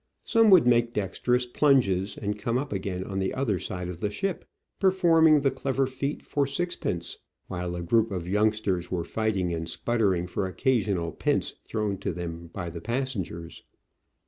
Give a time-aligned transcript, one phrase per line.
[0.23, 4.09] Some would make dexterous plunges and come up again on the other side of the
[4.09, 4.45] ship,
[4.79, 10.25] performing the clever feat for sixpence, while a group of youngsters were fighting and sputtering
[10.25, 13.61] for occasional pence thrown to them by the pas sengers.